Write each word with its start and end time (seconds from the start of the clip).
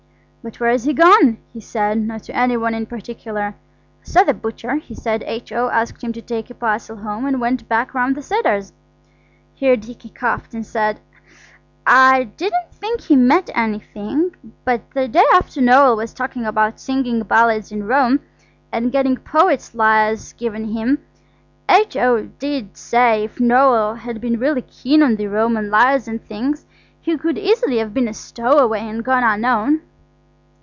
"But 0.43 0.59
where's 0.59 0.85
he 0.85 0.93
gone?" 0.93 1.37
he 1.53 1.59
said, 1.59 1.99
not 1.99 2.23
to 2.23 2.35
any 2.35 2.57
one 2.57 2.73
in 2.73 2.87
particular. 2.87 3.49
"I 4.03 4.03
saw 4.03 4.23
the 4.23 4.33
butcher; 4.33 4.77
he 4.77 4.95
said 4.95 5.21
H.O. 5.27 5.69
asked 5.69 6.03
him 6.03 6.13
to 6.13 6.21
take 6.23 6.49
a 6.49 6.55
parcel 6.55 6.97
home 6.97 7.27
and 7.27 7.39
went 7.39 7.69
back 7.69 7.93
round 7.93 8.15
the 8.17 8.23
Cedars." 8.23 8.73
Here 9.53 9.75
Dicky 9.77 10.09
coughed 10.09 10.55
and 10.55 10.65
said– 10.65 10.99
"I 11.85 12.23
didn't 12.23 12.71
think 12.73 13.01
he 13.01 13.15
meant 13.15 13.51
anything, 13.53 14.33
but 14.65 14.81
the 14.95 15.07
day 15.07 15.23
after 15.31 15.61
Noël 15.61 15.95
was 15.95 16.11
talking 16.11 16.45
about 16.45 16.79
singing 16.79 17.21
ballads 17.21 17.71
in 17.71 17.83
Rome, 17.85 18.19
and 18.71 18.91
getting 18.91 19.17
poet's 19.17 19.75
lyres 19.75 20.33
given 20.33 20.69
him, 20.73 21.03
H.O. 21.69 22.25
did 22.39 22.75
say 22.75 23.25
if 23.25 23.35
Noël 23.35 23.95
had 23.95 24.19
been 24.19 24.39
really 24.39 24.63
keen 24.63 25.03
on 25.03 25.17
the 25.17 25.27
Roman 25.27 25.69
lyres 25.69 26.07
and 26.07 26.19
things 26.25 26.65
he 26.99 27.15
could 27.15 27.37
easily 27.37 27.77
have 27.77 27.93
been 27.93 28.07
a 28.07 28.13
stowaway, 28.15 28.79
and 28.79 29.05
gone 29.05 29.23
unknown." 29.23 29.81